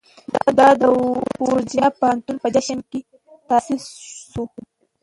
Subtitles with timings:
[0.57, 0.83] دا د
[1.47, 2.99] ورجینیا پوهنتون په جشن کې
[3.49, 3.83] تاسیس
[4.31, 4.43] شو.